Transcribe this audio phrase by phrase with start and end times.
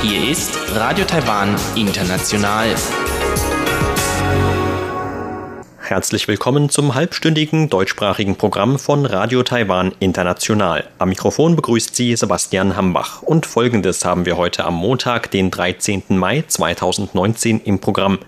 [0.00, 2.74] Hier ist Radio Taiwan International.
[5.78, 10.88] Herzlich willkommen zum halbstündigen deutschsprachigen Programm von Radio Taiwan International.
[10.96, 13.20] Am Mikrofon begrüßt Sie Sebastian Hambach.
[13.20, 16.04] Und folgendes haben wir heute am Montag, den 13.
[16.08, 18.20] Mai 2019 im Programm.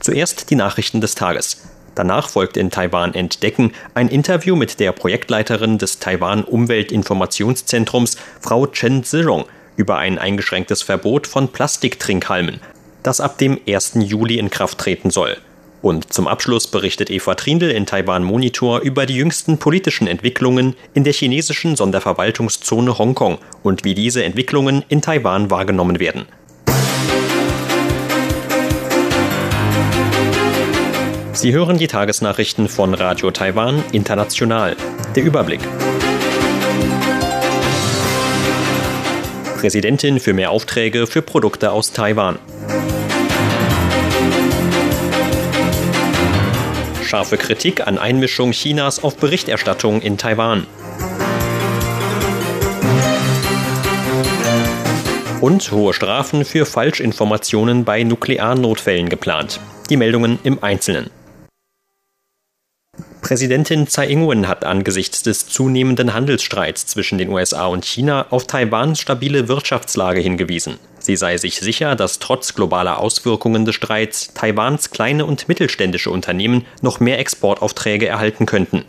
[0.00, 1.73] Zuerst die Nachrichten des Tages.
[1.94, 9.04] Danach folgt in Taiwan Entdecken ein Interview mit der Projektleiterin des Taiwan Umweltinformationszentrums, Frau Chen
[9.04, 9.44] Zirong,
[9.76, 12.60] über ein eingeschränktes Verbot von Plastiktrinkhalmen,
[13.02, 13.92] das ab dem 1.
[14.00, 15.36] Juli in Kraft treten soll.
[15.82, 21.04] Und zum Abschluss berichtet Eva Trindl in Taiwan Monitor über die jüngsten politischen Entwicklungen in
[21.04, 26.24] der chinesischen Sonderverwaltungszone Hongkong und wie diese Entwicklungen in Taiwan wahrgenommen werden.
[31.44, 34.74] Sie hören die Tagesnachrichten von Radio Taiwan International.
[35.14, 35.60] Der Überblick.
[39.60, 42.38] Präsidentin für mehr Aufträge für Produkte aus Taiwan.
[47.02, 50.66] Scharfe Kritik an Einmischung Chinas auf Berichterstattung in Taiwan.
[55.42, 59.60] Und hohe Strafen für Falschinformationen bei Nuklearnotfällen geplant.
[59.90, 61.10] Die Meldungen im Einzelnen.
[63.24, 69.00] Präsidentin Tsai Ing-wen hat angesichts des zunehmenden Handelsstreits zwischen den USA und China auf Taiwans
[69.00, 70.74] stabile Wirtschaftslage hingewiesen.
[70.98, 76.66] Sie sei sich sicher, dass trotz globaler Auswirkungen des Streits Taiwans kleine und mittelständische Unternehmen
[76.82, 78.84] noch mehr Exportaufträge erhalten könnten.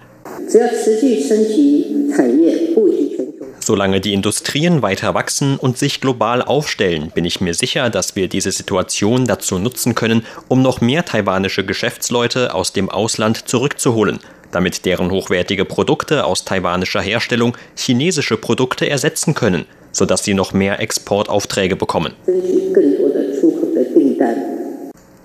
[3.66, 8.28] Solange die Industrien weiter wachsen und sich global aufstellen, bin ich mir sicher, dass wir
[8.28, 14.20] diese Situation dazu nutzen können, um noch mehr taiwanische Geschäftsleute aus dem Ausland zurückzuholen,
[14.52, 20.80] damit deren hochwertige Produkte aus taiwanischer Herstellung chinesische Produkte ersetzen können, sodass sie noch mehr
[20.80, 22.14] Exportaufträge bekommen.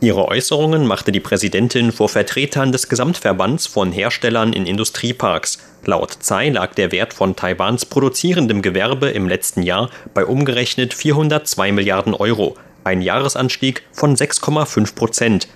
[0.02, 5.58] Ihre Äußerungen machte die Präsidentin vor Vertretern des Gesamtverbands von Herstellern in Industrieparks.
[5.84, 11.72] Laut Tsai lag der Wert von Taiwans produzierendem Gewerbe im letzten Jahr bei umgerechnet 402
[11.72, 15.48] Milliarden Euro, ein Jahresanstieg von 6,5 Prozent.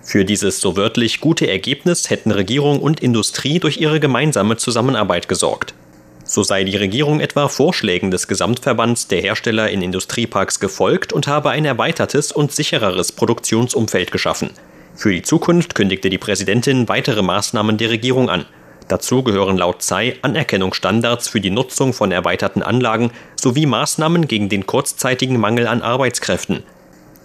[0.00, 5.74] Für dieses so wörtlich gute Ergebnis hätten Regierung und Industrie durch ihre gemeinsame Zusammenarbeit gesorgt.
[6.32, 11.50] So sei die Regierung etwa Vorschlägen des Gesamtverbands der Hersteller in Industrieparks gefolgt und habe
[11.50, 14.48] ein erweitertes und sichereres Produktionsumfeld geschaffen.
[14.94, 18.46] Für die Zukunft kündigte die Präsidentin weitere Maßnahmen der Regierung an.
[18.88, 24.64] Dazu gehören laut Tsai Anerkennungsstandards für die Nutzung von erweiterten Anlagen sowie Maßnahmen gegen den
[24.64, 26.62] kurzzeitigen Mangel an Arbeitskräften.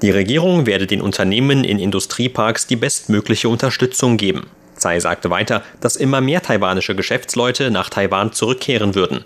[0.01, 4.47] Die Regierung werde den Unternehmen in Industrieparks die bestmögliche Unterstützung geben.
[4.77, 9.25] Tsai sagte weiter, dass immer mehr taiwanische Geschäftsleute nach Taiwan zurückkehren würden.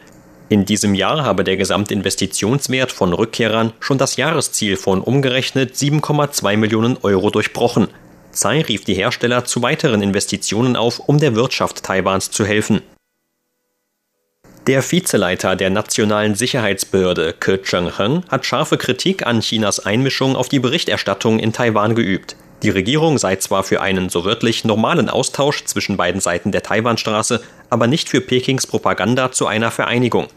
[0.50, 6.98] In diesem Jahr habe der Gesamtinvestitionswert von Rückkehrern schon das Jahresziel von umgerechnet 7,2 Millionen
[7.04, 7.88] Euro durchbrochen.
[8.34, 12.82] Tsai rief die Hersteller zu weiteren Investitionen auf, um der Wirtschaft Taiwans zu helfen.
[14.68, 20.60] Der Vizeleiter der Nationalen Sicherheitsbehörde, Ke Cheng-heng, hat scharfe Kritik an Chinas Einmischung auf die
[20.60, 22.36] Berichterstattung in Taiwan geübt.
[22.64, 27.42] Die Regierung sei zwar für einen so wörtlich normalen Austausch zwischen beiden Seiten der Taiwanstraße,
[27.72, 30.28] aber nicht für Pekings Propaganda zu einer Vereinigung.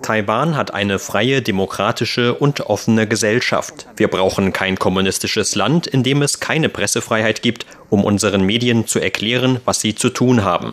[0.00, 3.86] Taiwan hat eine freie, demokratische und offene Gesellschaft.
[3.96, 9.00] Wir brauchen kein kommunistisches Land, in dem es keine Pressefreiheit gibt, um unseren Medien zu
[9.00, 10.72] erklären, was sie zu tun haben.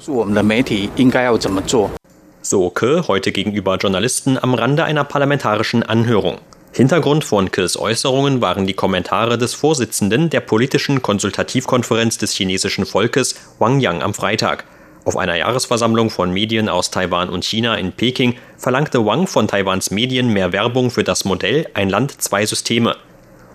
[2.42, 6.38] So Ke heute gegenüber Journalisten am Rande einer parlamentarischen Anhörung.
[6.76, 13.36] Hintergrund von Kills Äußerungen waren die Kommentare des Vorsitzenden der politischen Konsultativkonferenz des chinesischen Volkes,
[13.60, 14.66] Wang Yang, am Freitag.
[15.06, 19.90] Auf einer Jahresversammlung von Medien aus Taiwan und China in Peking verlangte Wang von Taiwans
[19.90, 22.98] Medien mehr Werbung für das Modell Ein Land, zwei Systeme.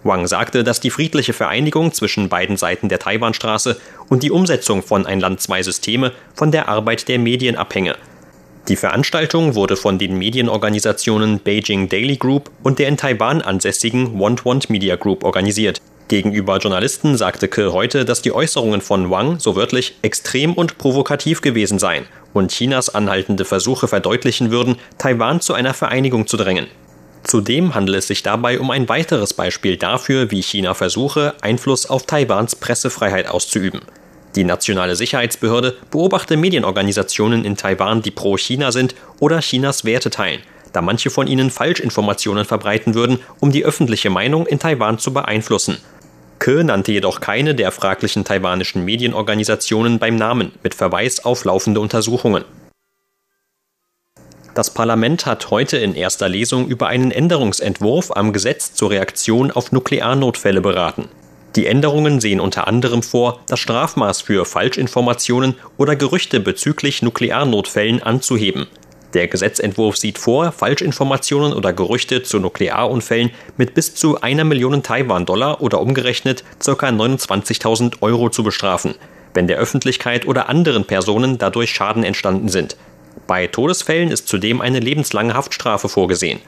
[0.03, 5.05] Wang sagte, dass die friedliche Vereinigung zwischen beiden Seiten der Taiwanstraße und die Umsetzung von
[5.05, 7.97] Ein Land, zwei Systeme von der Arbeit der Medien abhänge.
[8.71, 14.45] Die Veranstaltung wurde von den Medienorganisationen Beijing Daily Group und der in Taiwan ansässigen Want
[14.45, 15.83] Want Media Group organisiert.
[16.07, 21.41] Gegenüber Journalisten sagte Ke heute, dass die Äußerungen von Wang so wörtlich extrem und provokativ
[21.41, 26.69] gewesen seien und Chinas anhaltende Versuche verdeutlichen würden, Taiwan zu einer Vereinigung zu drängen.
[27.25, 32.07] Zudem handele es sich dabei um ein weiteres Beispiel dafür, wie China versuche, Einfluss auf
[32.07, 33.81] Taiwans Pressefreiheit auszuüben.
[34.37, 40.41] Die nationale Sicherheitsbehörde beobachte Medienorganisationen in Taiwan, die pro China sind oder Chinas Werte teilen,
[40.73, 45.79] da manche von ihnen Falschinformationen verbreiten würden, um die öffentliche Meinung in Taiwan zu beeinflussen.
[46.39, 52.45] Ke nannte jedoch keine der fraglichen taiwanischen Medienorganisationen beim Namen mit Verweis auf laufende Untersuchungen.
[54.55, 59.71] Das Parlament hat heute in erster Lesung über einen Änderungsentwurf am Gesetz zur Reaktion auf
[59.71, 61.09] Nuklearnotfälle beraten.
[61.57, 68.69] Die Änderungen sehen unter anderem vor, das Strafmaß für Falschinformationen oder Gerüchte bezüglich Nuklearnotfällen anzuheben.
[69.15, 75.61] Der Gesetzentwurf sieht vor, Falschinformationen oder Gerüchte zu Nuklearunfällen mit bis zu einer Million Taiwan-Dollar
[75.61, 76.73] oder umgerechnet ca.
[76.73, 78.95] 29.000 Euro zu bestrafen,
[79.35, 82.77] wenn der Öffentlichkeit oder anderen Personen dadurch Schaden entstanden sind.
[83.27, 86.39] Bei Todesfällen ist zudem eine lebenslange Haftstrafe vorgesehen.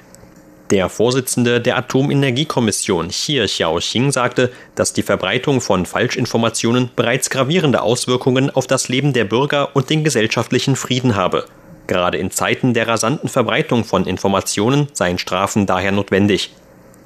[0.72, 8.48] Der Vorsitzende der Atomenergiekommission, Xie Xiaoxing, sagte, dass die Verbreitung von Falschinformationen bereits gravierende Auswirkungen
[8.48, 11.44] auf das Leben der Bürger und den gesellschaftlichen Frieden habe.
[11.88, 16.54] Gerade in Zeiten der rasanten Verbreitung von Informationen seien Strafen daher notwendig.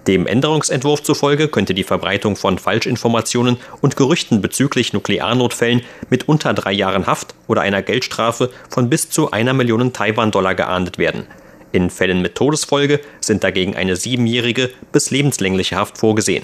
[0.06, 6.70] Dem Änderungsentwurf zufolge könnte die Verbreitung von Falschinformationen und Gerüchten bezüglich Nuklearnotfällen mit unter drei
[6.70, 11.26] Jahren Haft oder einer Geldstrafe von bis zu einer Million Taiwan-Dollar geahndet werden.
[11.76, 16.42] In Fällen mit Todesfolge sind dagegen eine siebenjährige bis lebenslängliche Haft vorgesehen.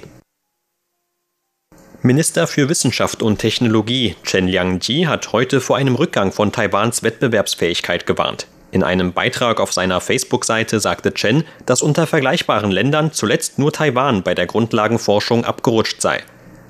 [2.02, 8.04] Minister für Wissenschaft und Technologie Chen Liangji hat heute vor einem Rückgang von Taiwans Wettbewerbsfähigkeit
[8.04, 8.46] gewarnt.
[8.72, 14.22] In einem Beitrag auf seiner Facebook-Seite sagte Chen, dass unter vergleichbaren Ländern zuletzt nur Taiwan
[14.22, 16.22] bei der Grundlagenforschung abgerutscht sei.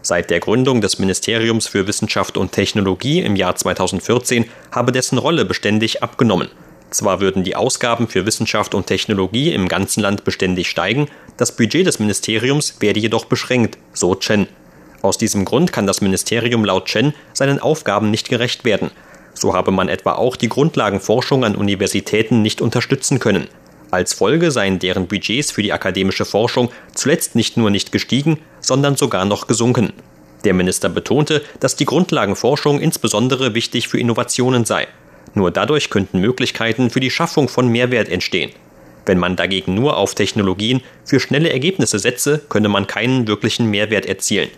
[0.02, 5.44] Seit der Gründung des Ministeriums für Wissenschaft und Technologie im Jahr 2014 habe dessen Rolle
[5.44, 6.48] beständig abgenommen.
[6.92, 11.08] Zwar würden die Ausgaben für Wissenschaft und Technologie im ganzen Land beständig steigen,
[11.38, 14.46] das Budget des Ministeriums werde jedoch beschränkt, so Chen.
[15.00, 18.90] Aus diesem Grund kann das Ministerium laut Chen seinen Aufgaben nicht gerecht werden.
[19.32, 23.48] So habe man etwa auch die Grundlagenforschung an Universitäten nicht unterstützen können.
[23.90, 28.96] Als Folge seien deren Budgets für die akademische Forschung zuletzt nicht nur nicht gestiegen, sondern
[28.96, 29.94] sogar noch gesunken.
[30.44, 34.88] Der Minister betonte, dass die Grundlagenforschung insbesondere wichtig für Innovationen sei.
[35.34, 38.50] Nur dadurch könnten Möglichkeiten für die Schaffung von Mehrwert entstehen.
[39.06, 44.06] Wenn man dagegen nur auf Technologien für schnelle Ergebnisse setze, könne man keinen wirklichen Mehrwert
[44.06, 44.50] erzielen.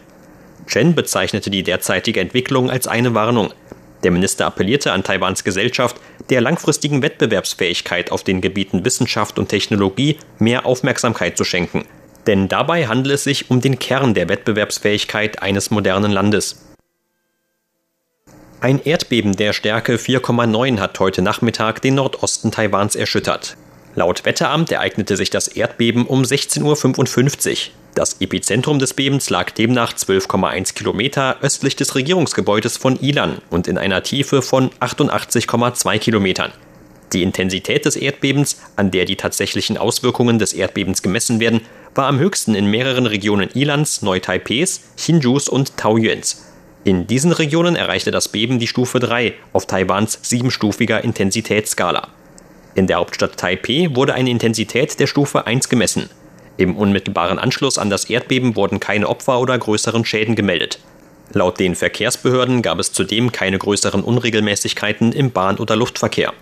[0.67, 3.53] Chen bezeichnete die derzeitige Entwicklung als eine Warnung.
[4.03, 5.97] Der Minister appellierte an Taiwans Gesellschaft,
[6.29, 11.85] der langfristigen Wettbewerbsfähigkeit auf den Gebieten Wissenschaft und Technologie mehr Aufmerksamkeit zu schenken.
[12.26, 16.63] Denn dabei handelt es sich um den Kern der Wettbewerbsfähigkeit eines modernen Landes.
[18.64, 23.58] Ein Erdbeben der Stärke 4,9 hat heute Nachmittag den Nordosten Taiwans erschüttert.
[23.94, 27.56] Laut Wetteramt ereignete sich das Erdbeben um 16.55 Uhr.
[27.94, 33.76] Das Epizentrum des Bebens lag demnach 12,1 Kilometer östlich des Regierungsgebäudes von Ilan und in
[33.76, 36.50] einer Tiefe von 88,2 Kilometern.
[37.12, 41.61] Die Intensität des Erdbebens, an der die tatsächlichen Auswirkungen des Erdbebens gemessen werden,
[41.94, 46.53] war am höchsten in mehreren Regionen Ilans, Neu-Taipehs, Hsinchus und Taoyuans.
[46.84, 52.08] In diesen Regionen erreichte das Beben die Stufe 3 auf Taiwans siebenstufiger Intensitätsskala.
[52.75, 56.10] In der Hauptstadt Taipeh wurde eine Intensität der Stufe 1 gemessen.
[56.58, 60.78] Im unmittelbaren Anschluss an das Erdbeben wurden keine Opfer oder größeren Schäden gemeldet.
[61.32, 66.34] Laut den Verkehrsbehörden gab es zudem keine größeren Unregelmäßigkeiten im Bahn- oder Luftverkehr.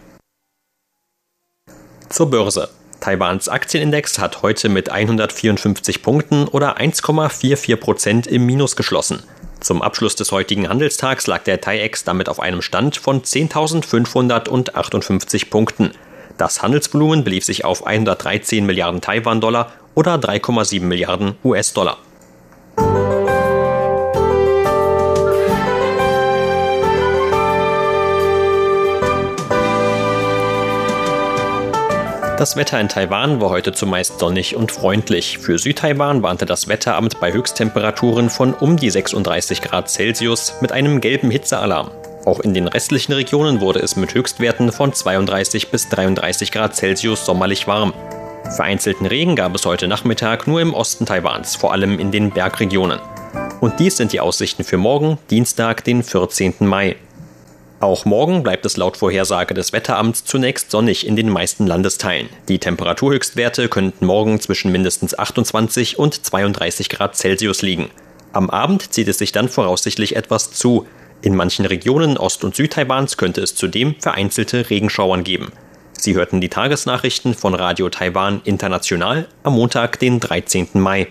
[2.09, 2.69] Zur Börse.
[3.01, 9.23] Taiwans Aktienindex hat heute mit 154 Punkten oder 1,44 Prozent im Minus geschlossen.
[9.63, 15.93] Zum Abschluss des heutigen Handelstags lag der TAIEX damit auf einem Stand von 10.558 Punkten.
[16.37, 21.99] Das Handelsvolumen belief sich auf 113 Milliarden Taiwan-Dollar oder 3,7 Milliarden US-Dollar.
[32.43, 35.39] Das Wetter in Taiwan war heute zumeist sonnig und freundlich.
[35.39, 41.01] Für Südtaiwan warnte das Wetteramt bei Höchsttemperaturen von um die 36 Grad Celsius mit einem
[41.01, 41.93] gelben Hitzealarm.
[42.25, 47.25] Auch in den restlichen Regionen wurde es mit Höchstwerten von 32 bis 33 Grad Celsius
[47.25, 47.95] sommerlich warm.
[48.57, 52.99] Vereinzelten Regen gab es heute Nachmittag nur im Osten Taiwans, vor allem in den Bergregionen.
[53.61, 56.55] Und dies sind die Aussichten für morgen, Dienstag, den 14.
[56.59, 56.97] Mai.
[57.83, 62.29] Auch morgen bleibt es laut Vorhersage des Wetteramts zunächst sonnig in den meisten Landesteilen.
[62.49, 67.91] Die Temperaturhöchstwerte könnten morgen zwischen mindestens 28 und 32 Grad Celsius liegen.
[68.33, 70.87] Am Abend zieht es sich dann voraussichtlich etwas zu.
[71.23, 75.51] In manchen Regionen Ost- und Südtaiwans könnte es zudem vereinzelte Regenschauern geben.
[75.99, 80.69] Sie hörten die Tagesnachrichten von Radio Taiwan International am Montag, den 13.
[80.75, 81.09] Mai.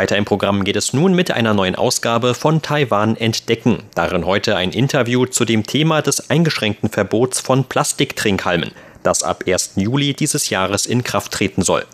[0.00, 3.82] Weiter im Programm geht es nun mit einer neuen Ausgabe von Taiwan Entdecken.
[3.94, 8.70] Darin heute ein Interview zu dem Thema des eingeschränkten Verbots von Plastiktrinkhalmen,
[9.02, 9.72] das ab 1.
[9.76, 11.84] Juli dieses Jahres in Kraft treten soll.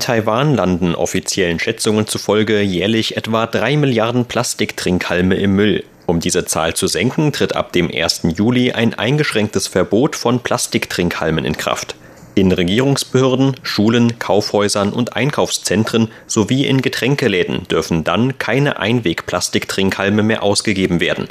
[0.00, 5.84] In Taiwan landen offiziellen Schätzungen zufolge jährlich etwa 3 Milliarden Plastiktrinkhalme im Müll.
[6.06, 8.22] Um diese Zahl zu senken, tritt ab dem 1.
[8.34, 11.96] Juli ein eingeschränktes Verbot von Plastiktrinkhalmen in Kraft.
[12.34, 21.00] In Regierungsbehörden, Schulen, Kaufhäusern und Einkaufszentren sowie in Getränkeläden dürfen dann keine Einweg-Plastiktrinkhalme mehr ausgegeben
[21.00, 21.28] werden.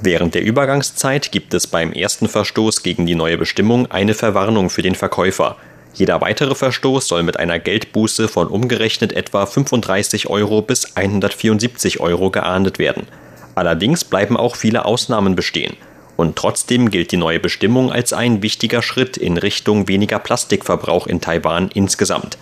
[0.00, 4.80] Während der Übergangszeit gibt es beim ersten Verstoß gegen die neue Bestimmung eine Verwarnung für
[4.80, 5.58] den Verkäufer.
[5.96, 12.30] Jeder weitere Verstoß soll mit einer Geldbuße von umgerechnet etwa 35 Euro bis 174 Euro
[12.30, 13.08] geahndet werden.
[13.54, 15.74] Allerdings bleiben auch viele Ausnahmen bestehen.
[16.18, 21.22] Und trotzdem gilt die neue Bestimmung als ein wichtiger Schritt in Richtung weniger Plastikverbrauch in
[21.22, 22.36] Taiwan insgesamt.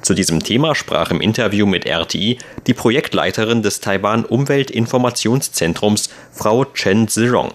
[0.00, 7.08] Zu diesem Thema sprach im Interview mit RTI die Projektleiterin des Taiwan Umweltinformationszentrums, Frau Chen
[7.08, 7.52] Zirong.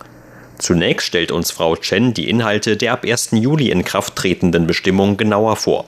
[0.60, 3.30] Zunächst stellt uns Frau Chen die Inhalte der ab 1.
[3.32, 5.86] Juli in Kraft tretenden Bestimmung genauer vor.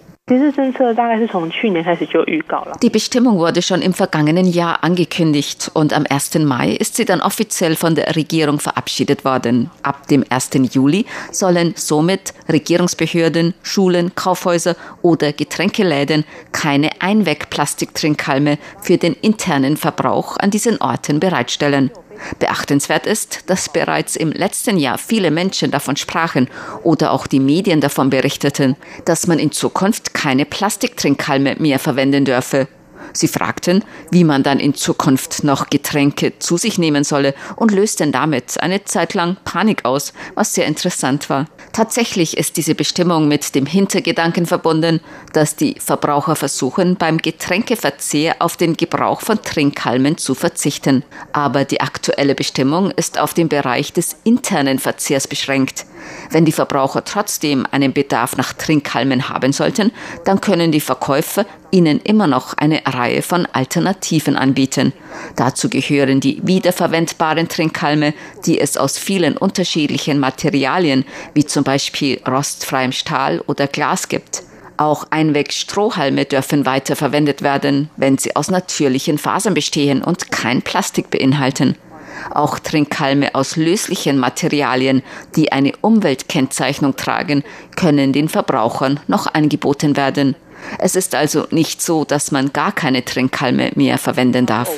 [2.82, 6.36] Die Bestimmung wurde schon im vergangenen Jahr angekündigt und am 1.
[6.40, 9.70] Mai ist sie dann offiziell von der Regierung verabschiedet worden.
[9.84, 10.52] Ab dem 1.
[10.72, 16.24] Juli sollen somit Regierungsbehörden, Schulen, Kaufhäuser oder Getränkeläden
[16.54, 21.92] keine Einwegplastiktrinkhalme für den internen Verbrauch an diesen Orten bereitstellen.
[22.40, 26.50] Beachtenswert ist, dass bereits im letzten Jahr viele Menschen davon sprachen
[26.84, 28.76] oder auch die Medien davon berichteten,
[29.06, 32.68] dass man in Zukunft keine Plastiktrinkhalme mehr verwenden dürfe.
[33.14, 38.12] Sie fragten, wie man dann in Zukunft noch Getränke zu sich nehmen solle und lösten
[38.12, 41.46] damit eine Zeit lang Panik aus, was sehr interessant war.
[41.74, 45.00] Tatsächlich ist diese Bestimmung mit dem Hintergedanken verbunden,
[45.34, 51.04] dass die Verbraucher versuchen, beim Getränkeverzehr auf den Gebrauch von Trinkhalmen zu verzichten.
[51.32, 55.86] Aber die aktuelle Bestimmung ist auf den Bereich des internen Verzehrs beschränkt.
[56.30, 59.92] Wenn die Verbraucher trotzdem einen Bedarf nach Trinkhalmen haben sollten,
[60.26, 64.94] dann können die Verkäufer ihnen immer noch eine Reihe von Alternativen anbieten.
[65.36, 68.14] Dazu gehören die wiederverwendbaren Trinkhalme,
[68.46, 74.44] die es aus vielen unterschiedlichen Materialien, wie zum Beispiel rostfreiem Stahl oder Glas gibt.
[74.78, 81.12] Auch Einwegstrohhalme dürfen weiter verwendet werden, wenn sie aus natürlichen Fasern bestehen und kein Plastik
[81.12, 81.76] beinhalten.
[82.30, 85.04] Auch Trinkhalme aus löslichen Materialien,
[85.36, 87.44] die eine Umweltkennzeichnung tragen,
[87.76, 90.36] können den Verbrauchern noch angeboten werden.
[90.80, 94.70] Es ist also nicht so, dass man gar keine Trinkhalme mehr verwenden darf.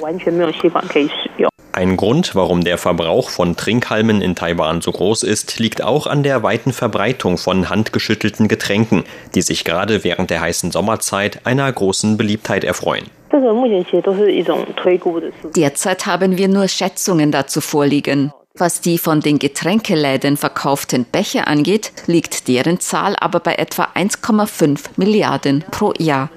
[1.75, 6.21] Ein Grund, warum der Verbrauch von Trinkhalmen in Taiwan so groß ist, liegt auch an
[6.21, 12.15] der weiten Verbreitung von handgeschüttelten Getränken, die sich gerade während der heißen Sommerzeit einer großen
[12.15, 13.09] Beliebtheit erfreuen.
[15.55, 18.31] Derzeit haben wir nur Schätzungen dazu vorliegen.
[18.55, 24.81] Was die von den Getränkeläden verkauften Becher angeht, liegt deren Zahl aber bei etwa 1,5
[24.97, 26.29] Milliarden pro Jahr.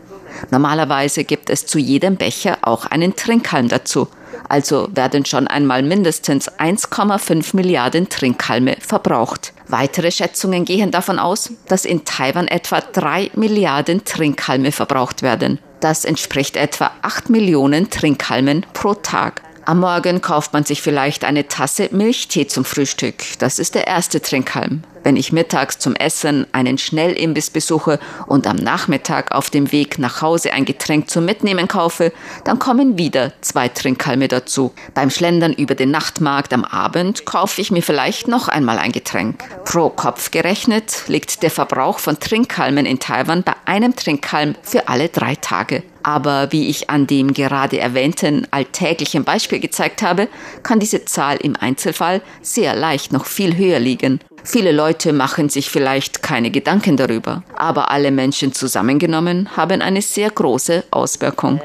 [0.50, 4.08] Normalerweise gibt es zu jedem Becher auch einen Trinkhalm dazu.
[4.48, 9.52] Also werden schon einmal mindestens 1,5 Milliarden Trinkhalme verbraucht.
[9.68, 15.58] Weitere Schätzungen gehen davon aus, dass in Taiwan etwa 3 Milliarden Trinkhalme verbraucht werden.
[15.88, 19.42] Das entspricht etwa 8 Millionen Trinkhalmen pro Tag.
[19.66, 23.22] Am Morgen kauft man sich vielleicht eine Tasse Milchtee zum Frühstück.
[23.38, 24.82] Das ist der erste Trinkhalm.
[25.06, 30.20] Wenn ich mittags zum Essen einen Schnellimbiss besuche und am Nachmittag auf dem Weg nach
[30.20, 34.72] Hause ein Getränk zum Mitnehmen kaufe, dann kommen wieder zwei Trinkhalme dazu.
[34.94, 39.44] Beim Schlendern über den Nachtmarkt am Abend kaufe ich mir vielleicht noch einmal ein Getränk.
[39.64, 45.08] Pro Kopf gerechnet liegt der Verbrauch von Trinkhalmen in Taiwan bei einem Trinkhalm für alle
[45.08, 45.84] drei Tage.
[46.02, 50.28] Aber wie ich an dem gerade erwähnten alltäglichen Beispiel gezeigt habe,
[50.62, 54.20] kann diese Zahl im Einzelfall sehr leicht noch viel höher liegen.
[54.48, 60.30] Viele Leute machen sich vielleicht keine Gedanken darüber, aber alle Menschen zusammengenommen haben eine sehr
[60.30, 61.60] große Auswirkung.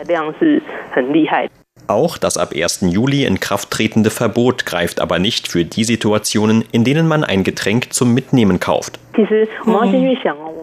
[1.88, 2.80] Auch das ab 1.
[2.82, 7.44] Juli in Kraft tretende Verbot greift aber nicht für die Situationen, in denen man ein
[7.44, 8.98] Getränk zum Mitnehmen kauft.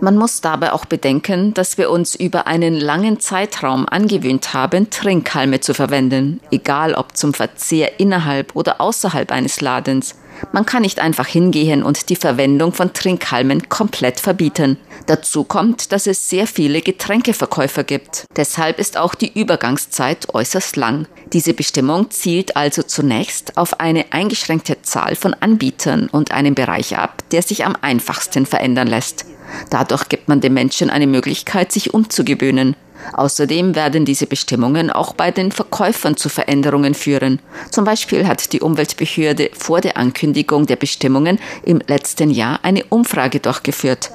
[0.00, 5.60] Man muss dabei auch bedenken, dass wir uns über einen langen Zeitraum angewöhnt haben, Trinkhalme
[5.60, 10.18] zu verwenden, egal ob zum Verzehr innerhalb oder außerhalb eines Ladens.
[10.52, 14.78] Man kann nicht einfach hingehen und die Verwendung von Trinkhalmen komplett verbieten.
[15.06, 18.26] Dazu kommt, dass es sehr viele Getränkeverkäufer gibt.
[18.36, 21.06] Deshalb ist auch die Übergangszeit äußerst lang.
[21.32, 27.22] Diese Bestimmung zielt also zunächst auf eine eingeschränkte Zahl von Anbietern und einen Bereich ab,
[27.30, 29.24] der sich am einfachsten verändern lässt.
[29.70, 32.76] Dadurch gibt man den Menschen eine Möglichkeit, sich umzugewöhnen.
[33.12, 37.40] Außerdem werden diese Bestimmungen auch bei den Verkäufern zu Veränderungen führen.
[37.70, 43.40] Zum Beispiel hat die Umweltbehörde vor der Ankündigung der Bestimmungen im letzten Jahr eine Umfrage
[43.40, 44.10] durchgeführt.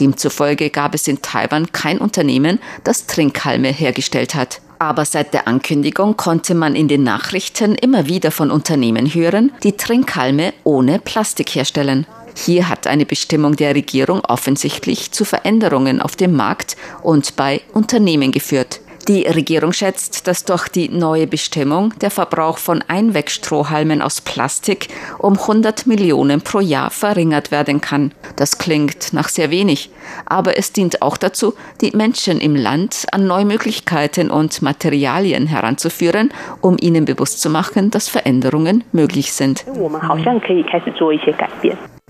[0.00, 4.60] Demzufolge gab es in Taiwan kein Unternehmen, das Trinkhalme hergestellt hat.
[4.78, 9.76] Aber seit der Ankündigung konnte man in den Nachrichten immer wieder von Unternehmen hören, die
[9.76, 12.06] Trinkhalme ohne Plastik herstellen.
[12.44, 18.30] Hier hat eine Bestimmung der Regierung offensichtlich zu Veränderungen auf dem Markt und bei Unternehmen
[18.30, 18.80] geführt.
[19.08, 24.86] Die Regierung schätzt, dass durch die neue Bestimmung der Verbrauch von Einwegstrohhalmen aus Plastik
[25.18, 28.12] um 100 Millionen pro Jahr verringert werden kann.
[28.36, 29.90] Das klingt nach sehr wenig,
[30.24, 36.32] aber es dient auch dazu, die Menschen im Land an neue Möglichkeiten und Materialien heranzuführen,
[36.60, 39.64] um ihnen bewusst zu machen, dass Veränderungen möglich sind.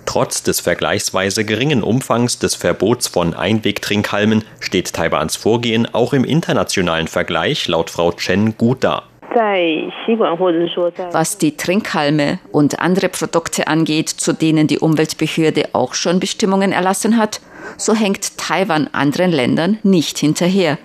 [0.09, 7.09] Trotz des vergleichsweise geringen Umfangs des Verbots von Einwegtrinkhalmen steht Taiwans Vorgehen auch im internationalen
[7.09, 9.03] Vergleich laut Frau Chen gut da.
[11.13, 17.19] Was die Trinkhalme und andere Produkte angeht, zu denen die Umweltbehörde auch schon Bestimmungen erlassen
[17.19, 17.43] hat,
[17.77, 20.79] so hängt Taiwan anderen Ländern nicht hinterher.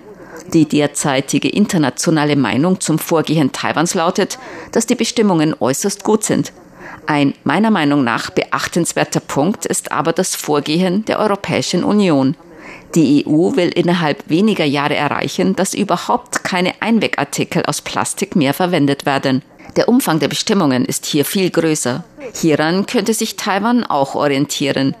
[0.52, 4.38] Die derzeitige internationale Meinung zum Vorgehen Taiwans lautet,
[4.72, 6.52] dass die Bestimmungen äußerst gut sind.
[7.06, 12.36] Ein meiner Meinung nach beachtenswerter Punkt ist aber das Vorgehen der Europäischen Union.
[12.94, 19.04] Die EU will innerhalb weniger Jahre erreichen, dass überhaupt keine Einwegartikel aus Plastik mehr verwendet
[19.04, 19.42] werden.
[19.76, 22.04] Der Umfang der Bestimmungen ist hier viel größer.
[22.40, 24.94] Hieran könnte sich Taiwan auch orientieren.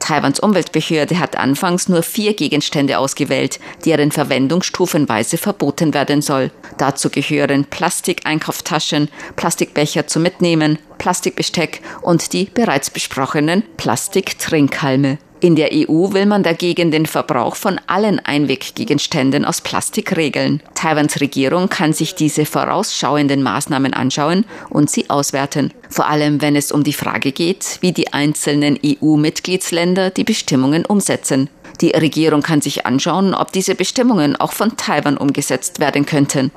[0.00, 6.50] Taiwans Umweltbehörde hat anfangs nur vier Gegenstände ausgewählt, deren Verwendung stufenweise verboten werden soll.
[6.78, 15.18] Dazu gehören Plastikeinkauftaschen, Plastikbecher zum Mitnehmen, Plastikbesteck und die bereits besprochenen Plastiktrinkhalme.
[15.40, 20.62] In der EU will man dagegen den Verbrauch von allen Einweggegenständen aus Plastik regeln.
[20.74, 25.72] Taiwans Regierung kann sich diese vorausschauenden Maßnahmen anschauen und sie auswerten.
[25.90, 31.50] Vor allem, wenn es um die Frage geht, wie die einzelnen EU-Mitgliedsländer die Bestimmungen umsetzen.
[31.82, 36.50] Die Regierung kann sich anschauen, ob diese Bestimmungen auch von Taiwan umgesetzt werden könnten.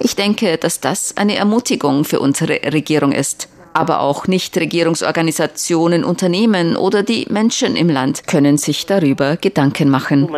[0.00, 3.48] Ich denke, dass das eine Ermutigung für unsere Regierung ist.
[3.74, 10.28] Aber auch Nichtregierungsorganisationen, Unternehmen oder die Menschen im Land können sich darüber Gedanken machen.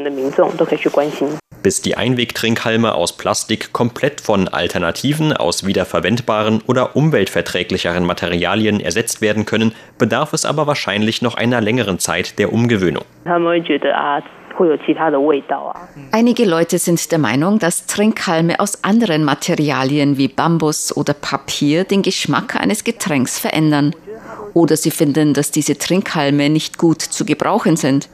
[1.62, 9.46] Bis die Einwegtrinkhalme aus Plastik komplett von Alternativen aus wiederverwendbaren oder umweltverträglicheren Materialien ersetzt werden
[9.46, 13.04] können, bedarf es aber wahrscheinlich noch einer längeren Zeit der Umgewöhnung.
[16.12, 22.02] Einige Leute sind der Meinung, dass Trinkhalme aus anderen Materialien wie Bambus oder Papier den
[22.02, 23.94] Geschmack eines Getränks verändern.
[24.52, 28.08] Oder sie finden, dass diese Trinkhalme nicht gut zu gebrauchen sind.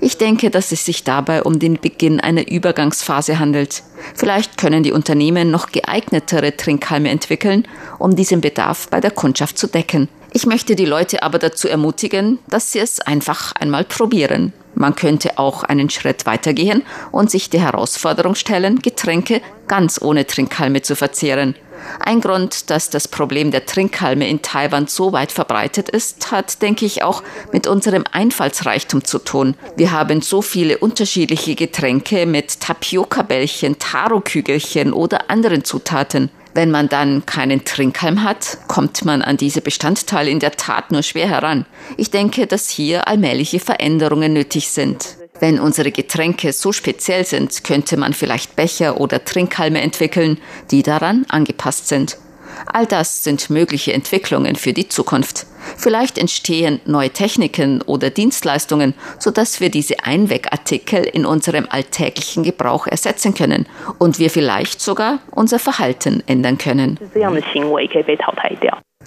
[0.00, 3.82] Ich denke, dass es sich dabei um den Beginn einer Übergangsphase handelt.
[4.14, 7.66] Vielleicht können die Unternehmen noch geeignetere Trinkhalme entwickeln,
[7.98, 10.08] um diesen Bedarf bei der Kundschaft zu decken.
[10.32, 14.52] Ich möchte die Leute aber dazu ermutigen, dass sie es einfach einmal probieren.
[14.76, 20.82] Man könnte auch einen Schritt weitergehen und sich die Herausforderung stellen, Getränke ganz ohne Trinkhalme
[20.82, 21.54] zu verzehren.
[21.98, 26.84] Ein Grund, dass das Problem der Trinkhalme in Taiwan so weit verbreitet ist, hat, denke
[26.84, 29.54] ich, auch mit unserem Einfallsreichtum zu tun.
[29.76, 36.30] Wir haben so viele unterschiedliche Getränke mit Tapioca-Bällchen, Taro-Kügelchen oder anderen Zutaten.
[36.56, 41.02] Wenn man dann keinen Trinkhalm hat, kommt man an diese Bestandteile in der Tat nur
[41.02, 41.66] schwer heran.
[41.98, 45.18] Ich denke, dass hier allmähliche Veränderungen nötig sind.
[45.38, 50.38] Wenn unsere Getränke so speziell sind, könnte man vielleicht Becher oder Trinkhalme entwickeln,
[50.70, 52.16] die daran angepasst sind.
[52.66, 55.46] All das sind mögliche Entwicklungen für die Zukunft.
[55.76, 63.34] Vielleicht entstehen neue Techniken oder Dienstleistungen, sodass wir diese Einwegartikel in unserem alltäglichen Gebrauch ersetzen
[63.34, 63.66] können
[63.98, 66.98] und wir vielleicht sogar unser Verhalten ändern können.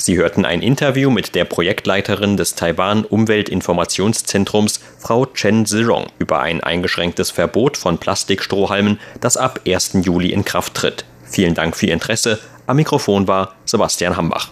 [0.02, 6.62] Sie hörten ein Interview mit der Projektleiterin des Taiwan Umweltinformationszentrums, Frau Chen Zirong, über ein
[6.62, 10.00] eingeschränktes Verbot von Plastikstrohhalmen, das ab 1.
[10.04, 11.04] Juli in Kraft tritt.
[11.26, 12.40] Vielen Dank für Ihr Interesse.
[12.70, 14.48] Am Mikrofon war Sebastian Hambach.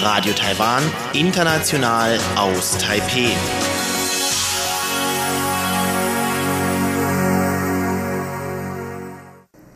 [0.00, 3.32] Radio Taiwan, international aus Taipei.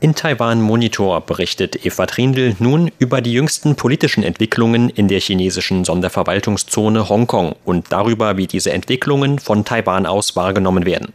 [0.06, 5.84] In Taiwan Monitor berichtet Eva Trindl nun über die jüngsten politischen Entwicklungen in der chinesischen
[5.84, 11.12] Sonderverwaltungszone Hongkong und darüber, wie diese Entwicklungen von Taiwan aus wahrgenommen werden.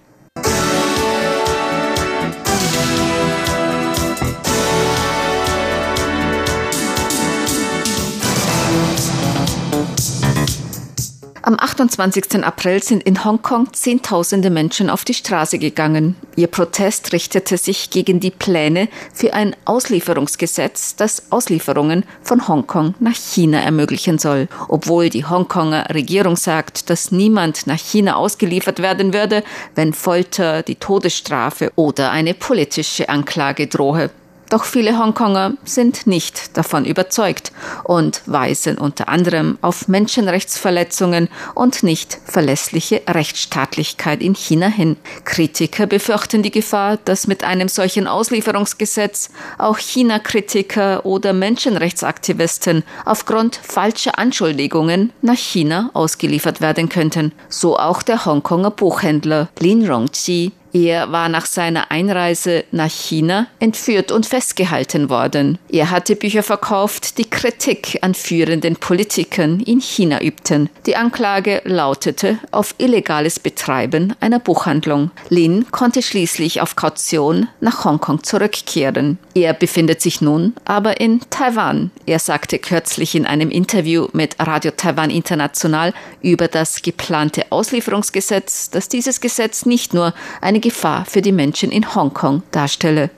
[11.43, 12.43] Am 28.
[12.43, 16.15] April sind in Hongkong Zehntausende Menschen auf die Straße gegangen.
[16.36, 23.15] Ihr Protest richtete sich gegen die Pläne für ein Auslieferungsgesetz, das Auslieferungen von Hongkong nach
[23.15, 24.49] China ermöglichen soll.
[24.67, 30.75] Obwohl die Hongkonger Regierung sagt, dass niemand nach China ausgeliefert werden würde, wenn Folter, die
[30.75, 34.12] Todesstrafe oder eine politische Anklage drohe.
[34.52, 37.54] Doch viele Hongkonger sind nicht davon überzeugt
[37.86, 44.98] und weisen unter anderem auf Menschenrechtsverletzungen und nicht verlässliche Rechtsstaatlichkeit in China hin.
[45.24, 54.20] Kritiker befürchten die Gefahr, dass mit einem solchen Auslieferungsgesetz auch China-Kritiker oder Menschenrechtsaktivisten aufgrund falscher
[54.20, 57.32] Anschuldigungen nach China ausgeliefert werden könnten.
[57.48, 64.12] So auch der Hongkonger Buchhändler Lin Rongqi er war nach seiner Einreise nach China entführt
[64.12, 65.58] und festgehalten worden.
[65.70, 70.70] Er hatte Bücher verkauft, die Kritik an führenden Politikern in China übten.
[70.86, 75.12] Die Anklage lautete auf illegales Betreiben einer Buchhandlung.
[75.30, 79.18] Lin konnte schließlich auf Kaution nach Hongkong zurückkehren.
[79.34, 81.92] Er befindet sich nun aber in Taiwan.
[82.06, 88.88] Er sagte kürzlich in einem Interview mit Radio Taiwan International über das geplante Auslieferungsgesetz, dass
[88.88, 93.10] dieses Gesetz nicht nur eine Gefahr für die Menschen in Hongkong darstelle.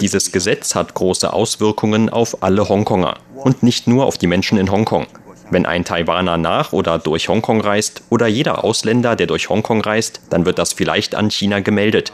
[0.00, 4.70] Dieses Gesetz hat große Auswirkungen auf alle Hongkonger und nicht nur auf die Menschen in
[4.70, 5.06] Hongkong.
[5.50, 10.22] Wenn ein Taiwaner nach oder durch Hongkong reist oder jeder Ausländer, der durch Hongkong reist,
[10.30, 12.12] dann wird das vielleicht an China gemeldet.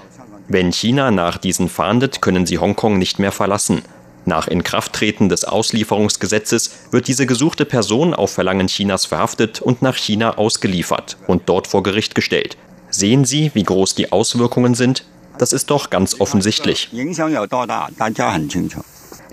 [0.48, 3.82] Wenn China nach diesen fahndet, können sie Hongkong nicht mehr verlassen.
[4.28, 10.36] Nach Inkrafttreten des Auslieferungsgesetzes wird diese gesuchte Person auf Verlangen Chinas verhaftet und nach China
[10.36, 12.58] ausgeliefert und dort vor Gericht gestellt.
[12.90, 15.06] Sehen Sie, wie groß die Auswirkungen sind?
[15.38, 16.90] Das ist doch ganz offensichtlich.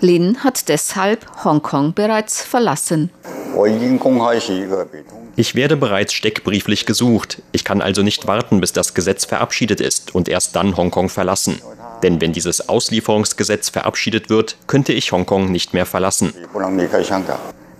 [0.00, 3.10] Lin hat deshalb Hongkong bereits verlassen.
[5.36, 7.42] Ich werde bereits steckbrieflich gesucht.
[7.52, 11.60] Ich kann also nicht warten, bis das Gesetz verabschiedet ist und erst dann Hongkong verlassen.
[12.02, 16.32] Denn wenn dieses Auslieferungsgesetz verabschiedet wird, könnte ich Hongkong nicht mehr verlassen.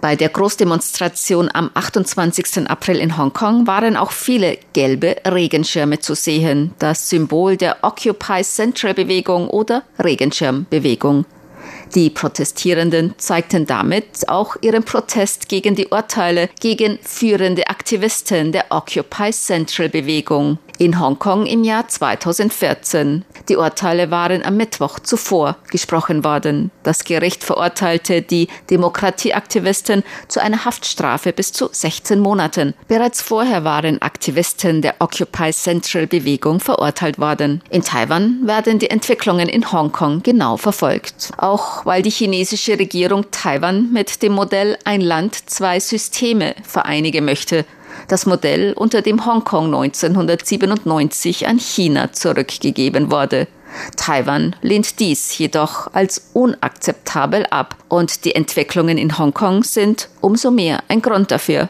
[0.01, 2.69] Bei der Großdemonstration am 28.
[2.69, 8.95] April in Hongkong waren auch viele gelbe Regenschirme zu sehen, das Symbol der Occupy Central
[8.95, 11.25] Bewegung oder Regenschirmbewegung.
[11.95, 19.31] Die Protestierenden zeigten damit auch ihren Protest gegen die Urteile gegen führende Aktivisten der Occupy
[19.31, 23.25] Central Bewegung in Hongkong im Jahr 2014.
[23.49, 26.71] Die Urteile waren am Mittwoch zuvor gesprochen worden.
[26.83, 32.75] Das Gericht verurteilte die Demokratieaktivisten zu einer Haftstrafe bis zu 16 Monaten.
[32.89, 37.63] Bereits vorher waren Aktivisten der Occupy Central Bewegung verurteilt worden.
[37.71, 41.31] In Taiwan werden die Entwicklungen in Hongkong genau verfolgt.
[41.37, 47.65] Auch weil die chinesische Regierung Taiwan mit dem Modell Ein Land, zwei Systeme vereinigen möchte
[48.09, 53.49] das Modell, unter dem Hongkong 1997 an China zurückgegeben wurde.
[53.97, 60.83] Taiwan lehnt dies jedoch als unakzeptabel ab und die Entwicklungen in Hongkong sind umso mehr
[60.89, 61.69] ein Grund dafür.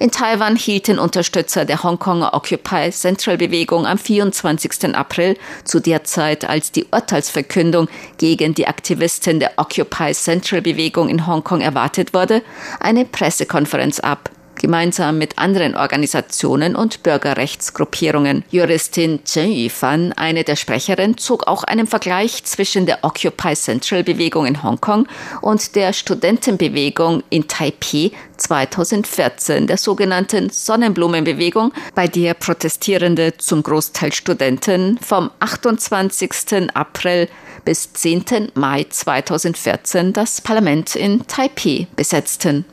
[0.00, 4.94] In Taiwan hielten Unterstützer der Hongkonger Occupy Central Bewegung am 24.
[4.96, 11.26] April, zu der Zeit, als die Urteilsverkündung gegen die Aktivisten der Occupy Central Bewegung in
[11.26, 12.42] Hongkong erwartet wurde,
[12.80, 18.44] eine Pressekonferenz ab gemeinsam mit anderen Organisationen und Bürgerrechtsgruppierungen.
[18.50, 24.46] Juristin Chen Yifan, eine der Sprecherinnen, zog auch einen Vergleich zwischen der Occupy Central Bewegung
[24.46, 25.06] in Hongkong
[25.40, 34.98] und der Studentenbewegung in Taipei 2014, der sogenannten Sonnenblumenbewegung, bei der Protestierende zum Großteil Studenten
[35.00, 36.74] vom 28.
[36.74, 37.28] April
[37.64, 38.52] bis 10.
[38.54, 42.64] Mai 2014 das Parlament in Taipei besetzten.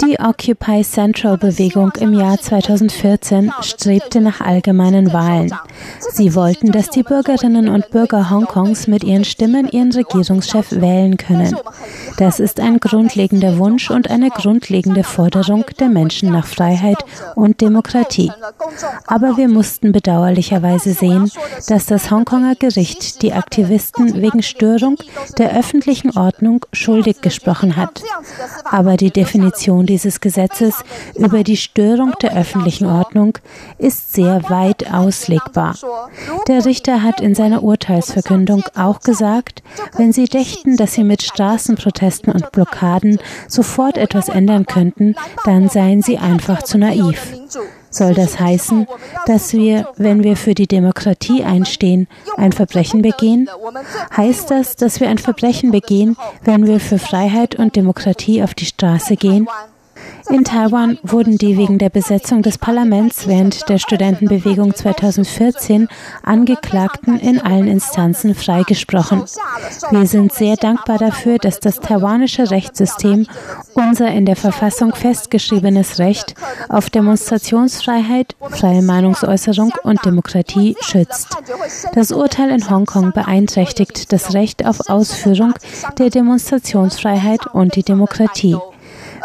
[0.00, 5.52] Die Occupy Central-Bewegung im Jahr 2014 strebte nach allgemeinen Wahlen.
[6.12, 11.56] Sie wollten, dass die Bürgerinnen und Bürger Hongkongs mit ihren Stimmen ihren Regierungschef wählen können.
[12.18, 18.30] Das ist ein grundlegender Wunsch und eine grundlegende Forderung der Menschen nach Freiheit und Demokratie.
[19.06, 21.30] Aber wir mussten bedauerlicherweise sehen,
[21.68, 24.96] dass das Hongkonger Gericht die Aktivisten wegen Störung
[25.38, 28.02] der öffentlichen Ordnung schuldig gesprochen hat.
[28.64, 30.84] Aber die Definition dieses Gesetzes
[31.16, 33.38] über die Störung der öffentlichen Ordnung
[33.78, 35.76] ist sehr weit auslegbar.
[36.48, 39.62] Der Richter hat in seiner Urteilsverkündung auch gesagt,
[39.96, 45.14] wenn Sie dächten, dass Sie mit Straßenprotesten und Blockaden sofort etwas ändern könnten,
[45.44, 47.32] dann seien Sie einfach zu naiv.
[47.94, 48.88] Soll das heißen,
[49.26, 53.48] dass wir, wenn wir für die Demokratie einstehen, ein Verbrechen begehen?
[54.16, 58.66] Heißt das, dass wir ein Verbrechen begehen, wenn wir für Freiheit und Demokratie auf die
[58.66, 59.46] Straße gehen?
[60.30, 65.88] In Taiwan wurden die wegen der Besetzung des Parlaments während der Studentenbewegung 2014
[66.22, 69.24] Angeklagten in allen Instanzen freigesprochen.
[69.90, 73.26] Wir sind sehr dankbar dafür, dass das taiwanische Rechtssystem
[73.74, 76.34] unser in der Verfassung festgeschriebenes Recht
[76.68, 81.36] auf Demonstrationsfreiheit, freie Meinungsäußerung und Demokratie schützt.
[81.92, 85.54] Das Urteil in Hongkong beeinträchtigt das Recht auf Ausführung
[85.98, 88.56] der Demonstrationsfreiheit und die Demokratie.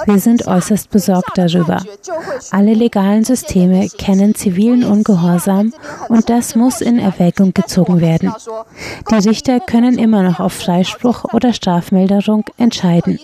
[0.06, 1.84] Wir sind äußerst besorgt darüber.
[2.52, 5.74] Alle legalen Systeme kennen zivilen Ungehorsam
[6.08, 8.34] und das muss in Erwägung gezogen werden.
[9.10, 13.20] Die Richter können immer noch auf Freispruch oder Strafmilderung entscheiden.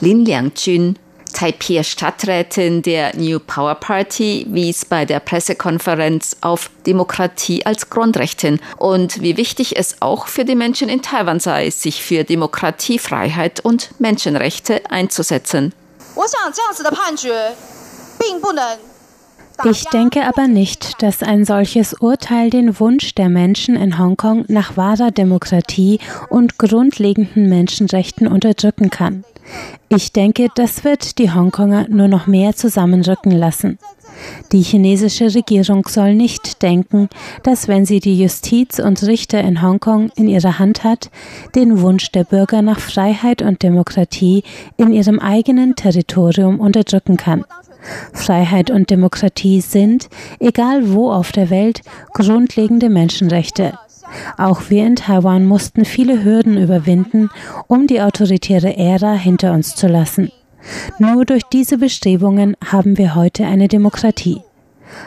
[0.00, 0.96] Lin Liangjun
[1.32, 9.22] Taipei-Stadträtin der New Power Party wies bei der Pressekonferenz auf Demokratie als Grundrecht hin und
[9.22, 13.90] wie wichtig es auch für die Menschen in Taiwan sei, sich für Demokratie, Freiheit und
[13.98, 15.72] Menschenrechte einzusetzen.
[19.64, 24.76] Ich denke aber nicht, dass ein solches Urteil den Wunsch der Menschen in Hongkong nach
[24.76, 29.24] wahrer Demokratie und grundlegenden Menschenrechten unterdrücken kann.
[29.92, 33.76] Ich denke, das wird die Hongkonger nur noch mehr zusammenrücken lassen.
[34.52, 37.08] Die chinesische Regierung soll nicht denken,
[37.42, 41.10] dass wenn sie die Justiz und Richter in Hongkong in ihrer Hand hat,
[41.56, 44.44] den Wunsch der Bürger nach Freiheit und Demokratie
[44.76, 47.44] in ihrem eigenen Territorium unterdrücken kann.
[48.12, 51.80] Freiheit und Demokratie sind, egal wo auf der Welt,
[52.12, 53.72] grundlegende Menschenrechte.
[54.36, 57.30] Auch wir in Taiwan mussten viele Hürden überwinden,
[57.66, 60.30] um die autoritäre Ära hinter uns zu lassen.
[60.98, 64.42] Nur durch diese Bestrebungen haben wir heute eine Demokratie.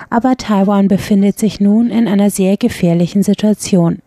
[0.09, 3.99] Aber Taiwan befindet sich nun in einer sehr gefährlichen Situation.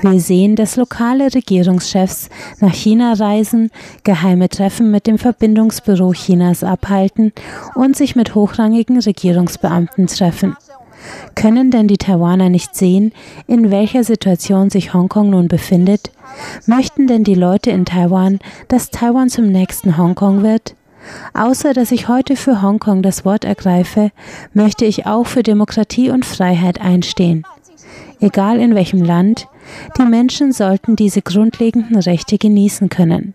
[0.00, 3.70] Wir sehen, dass lokale Regierungschefs nach China reisen,
[4.02, 7.32] geheime Treffen mit dem Verbindungsbüro Chinas abhalten
[7.76, 10.56] und sich mit hochrangigen Regierungsbeamten treffen.
[11.34, 13.12] Können denn die Taiwaner nicht sehen,
[13.46, 16.10] in welcher Situation sich Hongkong nun befindet?
[16.66, 18.38] Möchten denn die Leute in Taiwan,
[18.68, 20.74] dass Taiwan zum nächsten Hongkong wird?
[21.34, 24.10] Außer dass ich heute für Hongkong das Wort ergreife,
[24.52, 27.44] möchte ich auch für Demokratie und Freiheit einstehen.
[28.20, 29.48] Egal in welchem Land,
[29.98, 33.34] die Menschen sollten diese grundlegenden Rechte genießen können.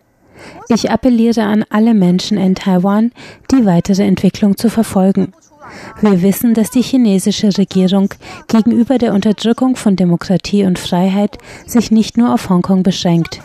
[0.70, 3.12] Ich appelliere an alle Menschen in Taiwan,
[3.52, 5.34] die weitere Entwicklung zu verfolgen.
[6.02, 8.10] Wir wissen, dass die chinesische Regierung
[8.48, 13.42] gegenüber der Unterdrückung von Demokratie und Freiheit sich nicht nur auf Hongkong beschränkt.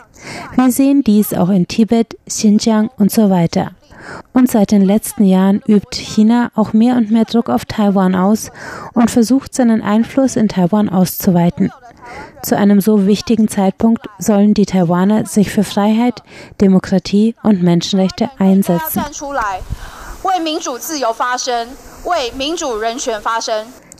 [0.55, 3.73] Wir sehen dies auch in Tibet, Xinjiang und so weiter.
[4.33, 8.51] Und seit den letzten Jahren übt China auch mehr und mehr Druck auf Taiwan aus
[8.95, 11.71] und versucht seinen Einfluss in Taiwan auszuweiten.
[12.42, 16.22] Zu einem so wichtigen Zeitpunkt sollen die Taiwaner sich für Freiheit,
[16.61, 19.00] Demokratie und Menschenrechte einsetzen.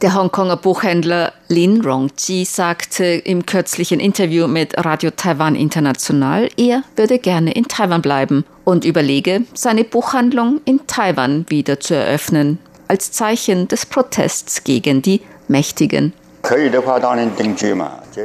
[0.03, 7.21] Der Hongkonger Buchhändler Lin Rongji sagte im kürzlichen Interview mit Radio Taiwan International, er würde
[7.21, 13.69] gerne in Taiwan bleiben und überlege, seine Buchhandlung in Taiwan wieder zu eröffnen, als Zeichen
[13.69, 16.13] des Protests gegen die mächtigen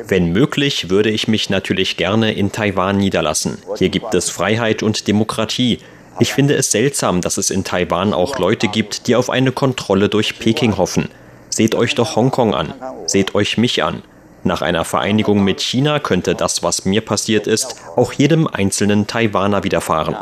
[0.09, 3.59] Wenn möglich, würde ich mich natürlich gerne in Taiwan niederlassen.
[3.77, 5.81] Hier gibt es Freiheit und Demokratie.
[6.21, 10.09] Ich finde es seltsam, dass es in Taiwan auch Leute gibt, die auf eine Kontrolle
[10.09, 11.09] durch Peking hoffen.
[11.49, 12.75] Seht euch doch Hongkong an,
[13.07, 14.03] seht euch mich an.
[14.45, 19.65] Nach einer Vereinigung mit China könnte das, was mir passiert ist, auch jedem einzelnen Taiwaner
[19.65, 20.17] widerfahren.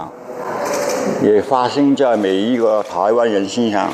[1.22, 3.90] 也发生在每一个台湾人身上。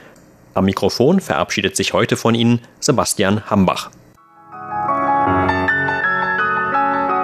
[0.54, 3.92] Am Mikrofon verabschiedet sich heute von Ihnen Sebastian Hambach.